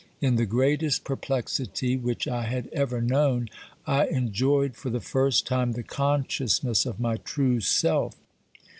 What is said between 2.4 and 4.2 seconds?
5 I had ever known, I